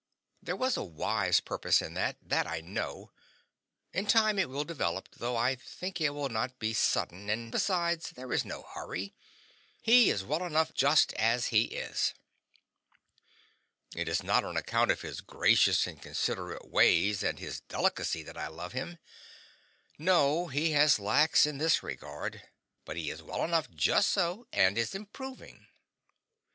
[0.41, 3.11] There was a wise purpose in it, THAT I know.
[3.93, 8.09] In time it will develop, though I think it will not be sudden; and besides,
[8.09, 9.13] there is no hurry;
[9.79, 12.15] he is well enough just as he is.
[13.95, 18.39] It is not on account of his gracious and considerate ways and his delicacy that
[18.39, 18.97] I love him.
[19.99, 22.41] No, he has lacks in this regard,
[22.85, 25.67] but he is well enough just so, and is improving.